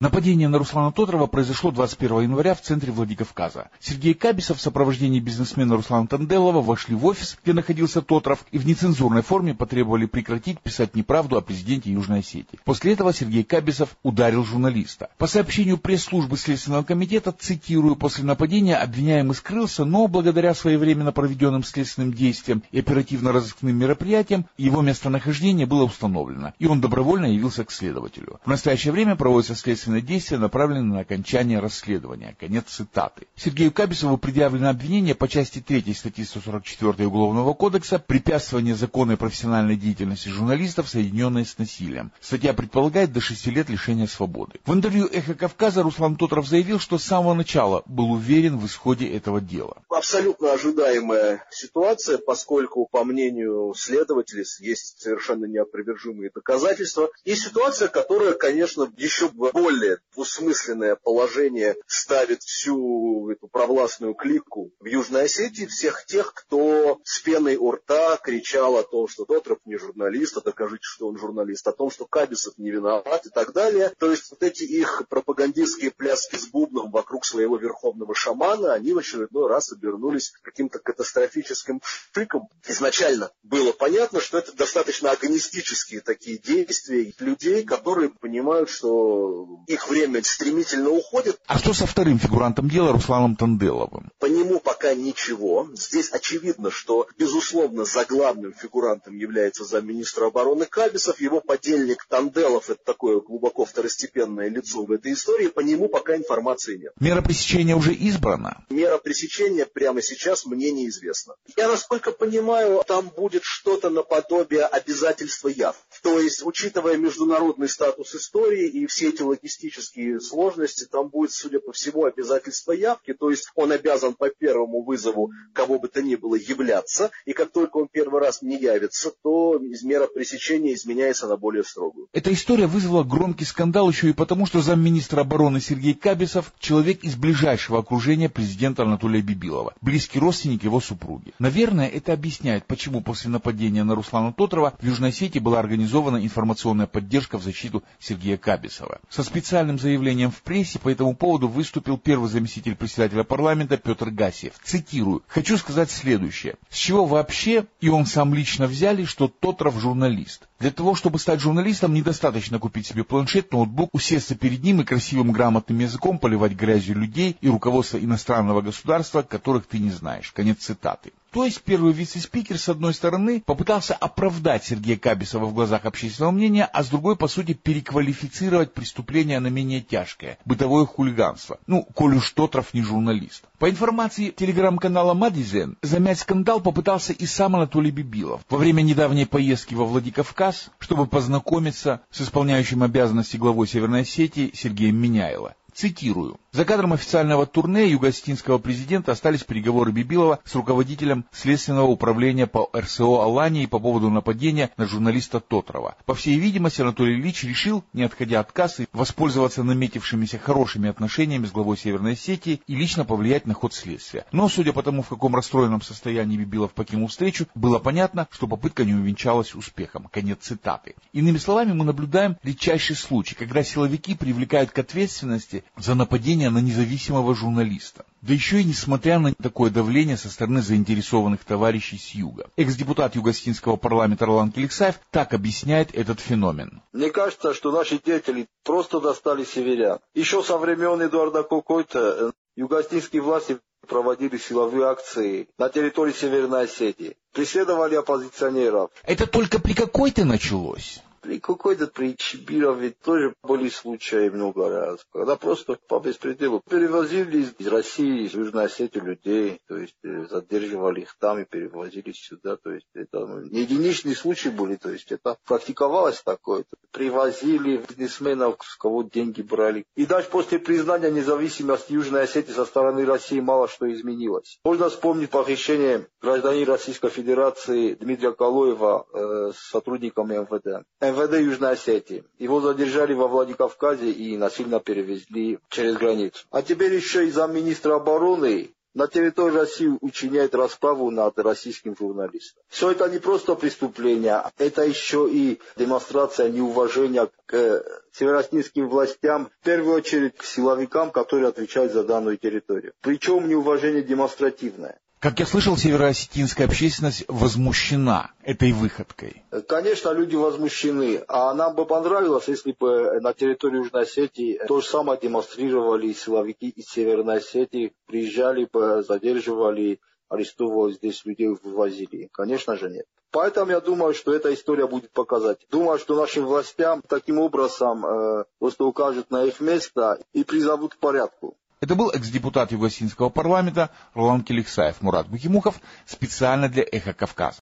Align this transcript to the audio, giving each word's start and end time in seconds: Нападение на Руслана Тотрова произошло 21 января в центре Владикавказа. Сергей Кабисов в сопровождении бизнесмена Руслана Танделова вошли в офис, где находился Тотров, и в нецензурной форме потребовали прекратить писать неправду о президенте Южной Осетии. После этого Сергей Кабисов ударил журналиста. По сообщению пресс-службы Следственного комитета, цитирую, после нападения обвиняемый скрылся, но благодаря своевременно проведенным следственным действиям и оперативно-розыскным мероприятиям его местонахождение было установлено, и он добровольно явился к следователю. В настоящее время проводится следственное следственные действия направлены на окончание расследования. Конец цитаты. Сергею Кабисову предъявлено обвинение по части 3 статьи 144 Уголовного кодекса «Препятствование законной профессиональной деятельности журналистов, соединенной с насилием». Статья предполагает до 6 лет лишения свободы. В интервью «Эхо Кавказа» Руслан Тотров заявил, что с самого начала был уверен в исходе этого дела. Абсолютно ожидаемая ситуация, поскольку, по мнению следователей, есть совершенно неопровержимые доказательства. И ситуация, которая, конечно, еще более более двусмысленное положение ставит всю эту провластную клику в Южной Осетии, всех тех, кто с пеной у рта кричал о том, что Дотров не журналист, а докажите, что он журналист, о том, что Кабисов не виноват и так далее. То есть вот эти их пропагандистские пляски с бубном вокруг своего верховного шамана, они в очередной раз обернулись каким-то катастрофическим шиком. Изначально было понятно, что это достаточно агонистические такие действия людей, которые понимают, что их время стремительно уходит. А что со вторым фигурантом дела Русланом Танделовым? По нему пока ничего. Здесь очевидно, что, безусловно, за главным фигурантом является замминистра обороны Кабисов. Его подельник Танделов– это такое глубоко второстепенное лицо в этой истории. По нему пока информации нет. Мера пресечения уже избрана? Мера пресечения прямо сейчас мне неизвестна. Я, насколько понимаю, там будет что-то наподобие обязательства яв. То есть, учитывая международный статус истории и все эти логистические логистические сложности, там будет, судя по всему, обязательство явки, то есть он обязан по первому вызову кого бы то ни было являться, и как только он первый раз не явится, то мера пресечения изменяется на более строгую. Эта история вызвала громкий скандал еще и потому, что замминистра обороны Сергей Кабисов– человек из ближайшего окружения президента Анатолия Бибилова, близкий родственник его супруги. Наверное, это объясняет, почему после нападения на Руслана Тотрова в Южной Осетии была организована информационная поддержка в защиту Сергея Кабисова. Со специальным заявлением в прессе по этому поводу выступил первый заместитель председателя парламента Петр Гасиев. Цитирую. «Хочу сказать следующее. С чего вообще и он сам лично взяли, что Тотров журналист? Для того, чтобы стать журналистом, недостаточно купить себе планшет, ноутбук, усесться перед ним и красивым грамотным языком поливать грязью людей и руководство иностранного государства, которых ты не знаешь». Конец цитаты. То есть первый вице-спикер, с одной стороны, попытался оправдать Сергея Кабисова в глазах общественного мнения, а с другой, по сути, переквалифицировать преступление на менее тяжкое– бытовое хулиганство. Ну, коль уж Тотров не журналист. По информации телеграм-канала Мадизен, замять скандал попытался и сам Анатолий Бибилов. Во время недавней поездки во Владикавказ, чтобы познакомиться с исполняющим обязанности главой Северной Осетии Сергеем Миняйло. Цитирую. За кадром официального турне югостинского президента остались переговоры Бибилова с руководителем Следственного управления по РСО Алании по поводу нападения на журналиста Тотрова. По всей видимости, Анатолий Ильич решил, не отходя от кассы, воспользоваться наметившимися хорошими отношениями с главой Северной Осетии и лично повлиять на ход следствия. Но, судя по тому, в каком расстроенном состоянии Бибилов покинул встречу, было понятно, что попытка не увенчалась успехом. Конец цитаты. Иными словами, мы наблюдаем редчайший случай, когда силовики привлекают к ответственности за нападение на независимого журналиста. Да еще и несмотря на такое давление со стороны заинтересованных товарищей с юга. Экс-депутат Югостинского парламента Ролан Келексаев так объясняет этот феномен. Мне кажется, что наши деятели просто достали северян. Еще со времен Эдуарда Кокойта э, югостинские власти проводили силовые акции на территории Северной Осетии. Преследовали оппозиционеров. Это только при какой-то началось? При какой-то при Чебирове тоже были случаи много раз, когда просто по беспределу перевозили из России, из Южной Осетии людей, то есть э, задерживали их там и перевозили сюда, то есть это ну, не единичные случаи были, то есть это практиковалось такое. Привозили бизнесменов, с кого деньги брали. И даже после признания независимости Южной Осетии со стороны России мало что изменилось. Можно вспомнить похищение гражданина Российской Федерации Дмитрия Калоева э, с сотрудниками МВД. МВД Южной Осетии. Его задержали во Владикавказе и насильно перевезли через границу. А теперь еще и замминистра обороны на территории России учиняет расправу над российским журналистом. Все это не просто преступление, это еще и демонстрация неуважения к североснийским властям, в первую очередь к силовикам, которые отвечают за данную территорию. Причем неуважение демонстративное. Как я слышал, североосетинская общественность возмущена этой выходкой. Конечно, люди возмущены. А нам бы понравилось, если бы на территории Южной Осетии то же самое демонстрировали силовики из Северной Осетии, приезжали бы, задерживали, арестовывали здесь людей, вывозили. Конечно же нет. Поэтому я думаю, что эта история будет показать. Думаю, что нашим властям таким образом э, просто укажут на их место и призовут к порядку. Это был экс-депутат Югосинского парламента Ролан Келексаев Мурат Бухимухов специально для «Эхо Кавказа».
Нападение 0.00 0.46
на 0.46 0.58
Руслана 0.58 0.92
Тотрова 0.92 1.26
произошло 1.26 1.72
21 1.72 2.20
января 2.20 2.54
в 2.54 2.60
центре 2.60 2.92
Владикавказа. 2.92 3.68
Сергей 3.80 4.14
Кабисов 4.14 4.58
в 4.58 4.60
сопровождении 4.60 5.18
бизнесмена 5.18 5.74
Руслана 5.74 6.06
Танделова 6.06 6.62
вошли 6.62 6.94
в 6.94 7.04
офис, 7.04 7.36
где 7.42 7.52
находился 7.52 8.00
Тотров, 8.00 8.44
и 8.52 8.58
в 8.58 8.64
нецензурной 8.64 9.22
форме 9.22 9.54
потребовали 9.54 10.06
прекратить 10.06 10.60
писать 10.60 10.94
неправду 10.94 11.36
о 11.36 11.40
президенте 11.40 11.90
Южной 11.90 12.20
Осетии. 12.20 12.60
После 12.64 12.92
этого 12.92 13.12
Сергей 13.12 13.42
Кабисов 13.42 13.96
ударил 14.04 14.44
журналиста. 14.44 15.08
По 15.18 15.26
сообщению 15.26 15.78
пресс-службы 15.78 16.36
Следственного 16.36 16.84
комитета, 16.84 17.32
цитирую, 17.32 17.96
после 17.96 18.22
нападения 18.22 18.76
обвиняемый 18.76 19.34
скрылся, 19.34 19.84
но 19.84 20.06
благодаря 20.06 20.54
своевременно 20.54 21.10
проведенным 21.10 21.64
следственным 21.64 22.14
действиям 22.14 22.62
и 22.70 22.78
оперативно-розыскным 22.78 23.74
мероприятиям 23.74 24.46
его 24.56 24.80
местонахождение 24.80 25.66
было 25.66 25.82
установлено, 25.82 26.52
и 26.60 26.66
он 26.66 26.80
добровольно 26.80 27.26
явился 27.26 27.64
к 27.64 27.72
следователю. 27.72 28.38
В 28.44 28.48
настоящее 28.48 28.92
время 28.92 29.16
проводится 29.16 29.56
следственное 29.56 29.87
следственные 29.88 30.02
действия 30.02 30.38
направлены 30.38 30.94
на 30.94 31.00
окончание 31.00 31.60
расследования. 31.60 32.36
Конец 32.38 32.64
цитаты. 32.68 33.26
Сергею 33.36 33.72
Кабисову 33.72 34.18
предъявлено 34.18 34.68
обвинение 34.68 35.14
по 35.14 35.28
части 35.28 35.60
3 35.60 35.94
статьи 35.94 36.24
144 36.24 37.06
Уголовного 37.06 37.54
кодекса 37.54 37.98
«Препятствование 37.98 38.74
законной 38.74 39.16
профессиональной 39.16 39.76
деятельности 39.76 40.28
журналистов, 40.28 40.88
соединенной 40.88 41.46
с 41.46 41.56
насилием». 41.58 42.12
Статья 42.20 42.52
предполагает 42.52 43.12
до 43.12 43.20
6 43.20 43.46
лет 43.46 43.70
лишения 43.70 44.06
свободы. 44.06 44.60
В 44.66 44.72
интервью 44.74 45.08
«Эхо 45.10 45.34
Кавказа» 45.34 45.82
Руслан 45.82 46.16
Тотров 46.16 46.46
заявил, 46.46 46.78
что 46.78 46.98
с 46.98 47.04
самого 47.04 47.34
начала 47.34 47.82
был 47.86 48.12
уверен 48.12 48.58
в 48.58 48.66
исходе 48.66 49.08
этого 49.08 49.40
дела. 49.40 49.78
Абсолютно 49.88 50.52
ожидаемая 50.52 51.44
ситуация, 51.50 52.18
поскольку, 52.18 52.86
по 52.90 53.04
мнению 53.04 53.72
следователей, 53.74 54.44
есть 54.60 55.00
совершенно 55.00 55.46
неопровержимые 55.46 56.30
доказательства. 56.34 57.08
И 57.24 57.34
ситуация, 57.34 57.88
которая, 57.88 58.34
конечно, 58.34 58.92
еще 58.96 59.30
более 59.30 59.77
более 59.78 59.98
двусмысленное 60.12 60.96
положение 60.96 61.76
ставит 61.86 62.42
всю 62.42 63.30
эту 63.30 63.46
провластную 63.46 64.14
клику 64.14 64.72
в 64.80 64.86
Южной 64.86 65.24
Осетии, 65.24 65.66
всех 65.66 66.04
тех, 66.04 66.34
кто 66.34 66.98
с 67.04 67.20
пеной 67.20 67.56
у 67.56 67.70
рта 67.70 68.16
кричал 68.16 68.76
о 68.76 68.82
том, 68.82 69.06
что 69.06 69.24
Дотров 69.24 69.58
не 69.64 69.76
журналист, 69.76 70.36
а 70.36 70.40
докажите, 70.40 70.82
что 70.82 71.06
он 71.06 71.16
журналист, 71.16 71.66
о 71.68 71.72
том, 71.72 71.90
что 71.90 72.06
Кабисов 72.06 72.58
не 72.58 72.70
виноват 72.70 73.26
и 73.26 73.30
так 73.30 73.52
далее. 73.52 73.92
То 73.98 74.10
есть 74.10 74.28
вот 74.30 74.42
эти 74.42 74.64
их 74.64 75.04
пропагандистские 75.08 75.92
пляски 75.92 76.36
с 76.36 76.48
бубном 76.48 76.90
вокруг 76.90 77.24
своего 77.24 77.56
верховного 77.56 78.14
шамана, 78.16 78.72
они 78.72 78.92
в 78.92 78.98
очередной 78.98 79.48
раз 79.48 79.72
обернулись 79.72 80.32
каким-то 80.42 80.80
катастрофическим 80.80 81.80
шиком. 82.12 82.48
Изначально 82.66 83.30
было 83.44 83.70
понятно, 83.70 84.20
что 84.20 84.38
это 84.38 84.56
достаточно 84.56 85.12
агонистические 85.12 86.00
такие 86.00 86.38
действия 86.38 87.12
людей, 87.20 87.62
которые 87.62 88.08
понимают, 88.10 88.70
что 88.70 89.46
их 89.68 89.88
время 89.88 90.22
стремительно 90.24 90.90
уходит. 90.90 91.38
А 91.46 91.58
что 91.58 91.74
со 91.74 91.86
вторым 91.86 92.18
фигурантом 92.18 92.68
дела 92.68 92.92
Русланом 92.92 93.36
Танделовым? 93.36 94.10
По 94.18 94.26
нему 94.26 94.60
пока 94.60 94.94
ничего. 94.94 95.68
Здесь 95.74 96.10
очевидно, 96.10 96.70
что, 96.70 97.06
безусловно, 97.18 97.84
за 97.84 98.06
главным 98.06 98.54
фигурантом 98.54 99.16
является 99.16 99.64
замминистра 99.64 100.26
обороны 100.26 100.64
Кабисов. 100.64 101.20
Его 101.20 101.40
подельник 101.40 102.06
Танделов– 102.08 102.70
это 102.70 102.80
такое 102.82 103.20
глубоко 103.20 103.66
второстепенное 103.66 104.48
лицо 104.48 104.84
в 104.84 104.90
этой 104.90 105.12
истории. 105.12 105.48
По 105.48 105.60
нему 105.60 105.88
пока 105.88 106.16
информации 106.16 106.78
нет. 106.78 106.92
Мера 106.98 107.20
пресечения 107.20 107.76
уже 107.76 107.92
избрана? 107.92 108.64
Мера 108.70 108.96
пресечения 108.96 109.66
прямо 109.66 110.00
сейчас 110.00 110.46
мне 110.46 110.70
неизвестна. 110.70 111.34
Я, 111.56 111.68
насколько 111.68 112.10
понимаю, 112.10 112.82
там 112.86 113.10
будет 113.14 113.42
что-то 113.44 113.90
наподобие 113.90 114.64
обязательства 114.64 115.48
яв. 115.48 115.76
То 116.02 116.18
есть, 116.18 116.42
учитывая 116.42 116.96
международный 116.96 117.68
статус 117.68 118.14
истории 118.14 118.66
и 118.66 118.86
все 118.86 119.10
эти 119.10 119.20
логистические 119.20 119.57
логистические 119.58 120.20
сложности, 120.20 120.86
там 120.90 121.08
будет, 121.08 121.32
судя 121.32 121.60
по 121.60 121.72
всему, 121.72 122.04
обязательство 122.04 122.72
явки, 122.72 123.12
то 123.12 123.30
есть 123.30 123.50
он 123.54 123.72
обязан 123.72 124.14
по 124.14 124.28
первому 124.30 124.82
вызову 124.82 125.30
кого 125.52 125.78
бы 125.78 125.88
то 125.88 126.02
ни 126.02 126.14
было 126.14 126.34
являться, 126.34 127.10
и 127.24 127.32
как 127.32 127.50
только 127.50 127.78
он 127.78 127.88
первый 127.90 128.20
раз 128.20 128.42
не 128.42 128.58
явится, 128.58 129.10
то 129.22 129.58
мера 129.82 130.06
пресечения 130.06 130.74
изменяется 130.74 131.26
на 131.26 131.36
более 131.36 131.64
строгую. 131.64 132.08
Эта 132.12 132.32
история 132.32 132.66
вызвала 132.66 133.04
громкий 133.04 133.44
скандал 133.44 133.88
еще 133.90 134.10
и 134.10 134.12
потому, 134.12 134.46
что 134.46 134.60
замминистра 134.60 135.22
обороны 135.22 135.60
Сергей 135.60 135.94
Кабисов– 135.94 136.52
человек 136.58 137.02
из 137.04 137.16
ближайшего 137.16 137.80
окружения 137.80 138.28
президента 138.28 138.82
Анатолия 138.82 139.20
Бибилова, 139.20 139.74
близкий 139.80 140.18
родственник 140.18 140.64
его 140.64 140.80
супруги. 140.80 141.32
Наверное, 141.38 141.88
это 141.88 142.12
объясняет, 142.12 142.66
почему 142.66 143.02
после 143.02 143.30
нападения 143.30 143.84
на 143.84 143.94
Руслана 143.94 144.32
Тотрова 144.32 144.74
в 144.80 144.84
Южной 144.84 145.10
Осетии 145.10 145.38
была 145.38 145.58
организована 145.58 146.24
информационная 146.24 146.86
поддержка 146.86 147.38
в 147.38 147.42
защиту 147.42 147.82
Сергея 147.98 148.36
Кабисова. 148.36 149.00
Со 149.08 149.22
специальным 149.48 149.78
заявлением 149.78 150.30
в 150.30 150.42
прессе 150.42 150.78
по 150.78 150.90
этому 150.90 151.16
поводу 151.16 151.48
выступил 151.48 151.96
первый 151.96 152.28
заместитель 152.28 152.76
председателя 152.76 153.24
парламента 153.24 153.78
Петр 153.78 154.10
Гасиев. 154.10 154.52
Цитирую. 154.62 155.22
«Хочу 155.26 155.56
сказать 155.56 155.90
следующее. 155.90 156.56
С 156.68 156.76
чего 156.76 157.06
вообще 157.06 157.64
и 157.80 157.88
он 157.88 158.04
сам 158.04 158.34
лично 158.34 158.66
взяли, 158.66 159.06
что 159.06 159.26
Тотров 159.26 159.80
журналист? 159.80 160.47
Для 160.58 160.72
того, 160.72 160.96
чтобы 160.96 161.20
стать 161.20 161.40
журналистом, 161.40 161.94
недостаточно 161.94 162.58
купить 162.58 162.86
себе 162.86 163.04
планшет, 163.04 163.52
ноутбук, 163.52 163.90
усесться 163.92 164.34
перед 164.34 164.64
ним 164.64 164.80
и 164.80 164.84
красивым 164.84 165.30
грамотным 165.30 165.78
языком 165.78 166.18
поливать 166.18 166.52
грязью 166.52 166.96
людей 166.96 167.36
и 167.40 167.48
руководство 167.48 167.98
иностранного 167.98 168.60
государства, 168.60 169.22
которых 169.22 169.66
ты 169.66 169.78
не 169.78 169.90
знаешь». 169.90 170.32
Конец 170.32 170.58
цитаты. 170.58 171.12
То 171.30 171.44
есть 171.44 171.60
первый 171.62 171.92
вице-спикер, 171.92 172.58
с 172.58 172.70
одной 172.70 172.94
стороны, 172.94 173.42
попытался 173.44 173.94
оправдать 173.94 174.64
Сергея 174.64 174.96
Кабисова 174.96 175.44
в 175.44 175.54
глазах 175.54 175.84
общественного 175.84 176.32
мнения, 176.32 176.64
а 176.64 176.82
с 176.82 176.88
другой, 176.88 177.16
по 177.16 177.28
сути, 177.28 177.52
переквалифицировать 177.52 178.72
преступление 178.72 179.38
на 179.38 179.48
менее 179.48 179.82
тяжкое– 179.82 180.38
бытовое 180.46 180.86
хулиганство. 180.86 181.58
Ну, 181.66 181.86
коль 181.94 182.16
уж 182.16 182.30
Тотров 182.30 182.72
не 182.72 182.82
журналист. 182.82 183.44
По 183.58 183.68
информации 183.68 184.30
телеграм-канала 184.30 185.14
Мадизен, 185.14 185.78
замять 185.82 186.20
скандал 186.20 186.60
попытался 186.60 187.12
и 187.12 187.26
сам 187.26 187.56
Анатолий 187.56 187.90
Бибилов. 187.90 188.42
Во 188.48 188.56
время 188.56 188.82
недавней 188.82 189.26
поездки 189.26 189.74
во 189.74 189.84
Владикавказ, 189.84 190.70
чтобы 190.78 191.06
познакомиться 191.06 192.02
с 192.12 192.20
исполняющим 192.20 192.84
обязанности 192.84 193.36
главой 193.36 193.66
Северной 193.66 194.02
Осетии 194.02 194.52
Сергеем 194.54 194.96
Миняйло. 194.96 195.56
Цитирую. 195.74 196.38
За 196.50 196.64
кадром 196.64 196.94
официального 196.94 197.44
турне 197.44 197.90
югостинского 197.90 198.56
президента 198.56 199.12
остались 199.12 199.44
переговоры 199.44 199.92
Бибилова 199.92 200.38
с 200.46 200.54
руководителем 200.54 201.26
Следственного 201.30 201.88
управления 201.88 202.46
по 202.46 202.70
РСО 202.74 203.22
Алании 203.22 203.66
по 203.66 203.78
поводу 203.78 204.08
нападения 204.08 204.70
на 204.78 204.86
журналиста 204.86 205.40
Тотрова. 205.40 205.94
По 206.06 206.14
всей 206.14 206.38
видимости, 206.38 206.80
Анатолий 206.80 207.16
Ильич 207.16 207.44
решил, 207.44 207.84
не 207.92 208.02
отходя 208.02 208.40
от 208.40 208.50
кассы, 208.50 208.88
воспользоваться 208.94 209.62
наметившимися 209.62 210.38
хорошими 210.38 210.88
отношениями 210.88 211.44
с 211.44 211.52
главой 211.52 211.76
Северной 211.76 212.14
Осетии 212.14 212.62
и 212.66 212.74
лично 212.74 213.04
повлиять 213.04 213.46
на 213.46 213.52
ход 213.52 213.74
следствия. 213.74 214.24
Но, 214.32 214.48
судя 214.48 214.72
по 214.72 214.82
тому, 214.82 215.02
в 215.02 215.08
каком 215.10 215.34
расстроенном 215.34 215.82
состоянии 215.82 216.38
Бибилов 216.38 216.72
покинул 216.72 217.08
встречу, 217.08 217.46
было 217.54 217.78
понятно, 217.78 218.26
что 218.30 218.46
попытка 218.46 218.86
не 218.86 218.94
увенчалась 218.94 219.54
успехом. 219.54 220.08
Конец 220.10 220.38
цитаты. 220.40 220.94
Иными 221.12 221.36
словами, 221.36 221.74
мы 221.74 221.84
наблюдаем 221.84 222.38
редчайший 222.42 222.96
случай, 222.96 223.34
когда 223.34 223.62
силовики 223.62 224.14
привлекают 224.14 224.70
к 224.70 224.78
ответственности 224.78 225.62
за 225.76 225.94
нападение 225.94 226.37
на 226.46 226.58
независимого 226.58 227.34
журналиста. 227.34 228.04
Да 228.22 228.32
еще 228.32 228.60
и 228.60 228.64
несмотря 228.64 229.18
на 229.18 229.34
такое 229.34 229.70
давление 229.70 230.16
со 230.16 230.30
стороны 230.30 230.62
заинтересованных 230.62 231.44
товарищей 231.44 231.98
с 231.98 232.10
юга. 232.10 232.48
Экс-депутат 232.56 233.16
Югостинского 233.16 233.76
парламента 233.76 234.26
Ролан 234.26 234.52
Келексаев 234.52 235.00
так 235.10 235.34
объясняет 235.34 235.94
этот 235.94 236.20
феномен. 236.20 236.82
Мне 236.92 237.10
кажется, 237.10 237.54
что 237.54 237.72
наши 237.72 238.00
деятели 238.04 238.46
просто 238.64 239.00
достали 239.00 239.44
северян. 239.44 239.98
Еще 240.14 240.42
со 240.42 240.58
времен 240.58 241.00
Эдуарда 241.02 241.42
Кокойта 241.42 241.98
э, 241.98 242.30
югостинские 242.56 243.22
власти 243.22 243.58
проводили 243.86 244.36
силовые 244.36 244.86
акции 244.86 245.48
на 245.58 245.68
территории 245.68 246.12
Северной 246.12 246.64
Осетии. 246.64 247.16
Преследовали 247.32 247.94
оппозиционеров. 247.94 248.90
Это 249.04 249.26
только 249.26 249.60
при 249.60 249.74
какой-то 249.74 250.24
началось? 250.24 251.00
При 251.20 251.40
какой-то 251.40 251.86
при 251.86 252.16
Чебирове 252.16 252.90
тоже 252.90 253.34
были 253.42 253.68
случаи 253.68 254.28
много 254.28 254.68
раз, 254.68 255.00
когда 255.12 255.36
просто 255.36 255.78
по 255.88 256.00
беспределу 256.00 256.62
перевозили 256.68 257.46
из 257.58 257.66
России, 257.66 258.24
из 258.24 258.34
Южной 258.34 258.66
Осетии 258.66 258.98
людей, 258.98 259.60
то 259.66 259.76
есть 259.76 259.96
э, 260.04 260.26
задерживали 260.26 261.02
их 261.02 261.16
там 261.18 261.40
и 261.40 261.44
перевозили 261.44 262.12
сюда, 262.12 262.56
то 262.56 262.70
есть 262.70 262.86
это 262.94 263.26
ну, 263.26 263.40
не 263.42 263.60
единичные 263.60 264.14
случаи 264.14 264.48
были, 264.48 264.76
то 264.76 264.90
есть 264.90 265.10
это 265.12 265.36
практиковалось 265.46 266.22
такое. 266.22 266.64
Привозили 266.90 267.76
бизнесменов, 267.76 268.56
с 268.62 268.76
кого 268.76 269.02
деньги 269.02 269.42
брали. 269.42 269.84
И 269.96 270.06
даже 270.06 270.28
после 270.28 270.58
признания 270.58 271.10
независимости 271.10 271.92
Южной 271.92 272.22
Осетии 272.22 272.52
со 272.52 272.64
стороны 272.64 273.04
России 273.04 273.40
мало 273.40 273.68
что 273.68 273.90
изменилось. 273.92 274.58
Можно 274.64 274.88
вспомнить 274.88 275.30
похищение 275.30 276.06
гражданина 276.20 276.66
Российской 276.66 277.10
Федерации 277.10 277.94
Дмитрия 277.94 278.32
Калоева 278.32 279.06
э, 279.12 279.52
с 279.54 279.70
сотрудниками 279.70 280.36
МВД. 280.36 280.86
МВД 281.10 281.40
Южной 281.40 281.72
Осетии. 281.72 282.24
Его 282.38 282.60
задержали 282.60 283.14
во 283.14 283.28
Владикавказе 283.28 284.10
и 284.10 284.36
насильно 284.36 284.80
перевезли 284.80 285.58
через 285.68 285.96
границу. 285.96 286.44
А 286.50 286.62
теперь 286.62 286.94
еще 286.94 287.26
и 287.26 287.30
замминистра 287.30 287.96
обороны 287.96 288.70
на 288.94 289.06
территории 289.06 289.54
России 289.54 289.98
учиняет 290.00 290.54
расправу 290.54 291.10
над 291.10 291.38
российским 291.38 291.96
журналистом. 291.96 292.62
Все 292.68 292.90
это 292.90 293.08
не 293.08 293.18
просто 293.18 293.54
преступление, 293.54 294.42
это 294.58 294.82
еще 294.82 295.28
и 295.30 295.60
демонстрация 295.76 296.48
неуважения 296.48 297.28
к 297.46 297.84
североснийским 298.12 298.88
властям, 298.88 299.50
в 299.60 299.64
первую 299.64 299.96
очередь 299.96 300.36
к 300.36 300.42
силовикам, 300.42 301.10
которые 301.10 301.48
отвечают 301.48 301.92
за 301.92 302.02
данную 302.02 302.38
территорию. 302.38 302.92
Причем 303.00 303.48
неуважение 303.48 304.02
демонстративное. 304.02 304.98
Как 305.20 305.40
я 305.40 305.46
слышал, 305.46 305.76
североосетинская 305.76 306.68
общественность 306.68 307.24
возмущена 307.26 308.30
этой 308.44 308.70
выходкой. 308.70 309.42
Конечно, 309.68 310.12
люди 310.12 310.36
возмущены. 310.36 311.24
А 311.26 311.52
нам 311.54 311.74
бы 311.74 311.86
понравилось, 311.86 312.46
если 312.46 312.72
бы 312.78 313.20
на 313.20 313.32
территории 313.32 313.78
Южной 313.78 314.02
Осетии 314.02 314.60
то 314.68 314.80
же 314.80 314.86
самое 314.86 315.18
демонстрировали 315.20 316.12
силовики 316.12 316.68
из 316.68 316.86
Северной 316.86 317.38
Осетии, 317.38 317.94
приезжали 318.06 318.68
бы, 318.72 319.02
задерживали, 319.02 319.98
арестовывали 320.28 320.92
здесь 320.92 321.24
людей, 321.24 321.48
вывозили. 321.48 322.28
Конечно 322.32 322.76
же 322.76 322.88
нет. 322.88 323.06
Поэтому 323.32 323.72
я 323.72 323.80
думаю, 323.80 324.14
что 324.14 324.32
эта 324.32 324.54
история 324.54 324.86
будет 324.86 325.10
показать. 325.10 325.58
Думаю, 325.68 325.98
что 325.98 326.14
нашим 326.14 326.46
властям 326.46 327.02
таким 327.02 327.40
образом 327.40 328.06
э, 328.06 328.44
просто 328.60 328.84
укажут 328.84 329.30
на 329.32 329.44
их 329.44 329.60
место 329.60 330.20
и 330.32 330.44
призовут 330.44 330.94
к 330.94 330.98
порядку. 330.98 331.56
Это 331.80 331.94
был 331.94 332.10
экс-депутат 332.10 332.72
Югосинского 332.72 333.28
парламента 333.28 333.90
Ролан 334.14 334.42
Келексаев 334.42 335.00
Мурат 335.00 335.28
Бухимухов 335.28 335.80
специально 336.06 336.68
для 336.68 336.82
«Эхо 336.82 337.14
Кавказа». 337.14 337.56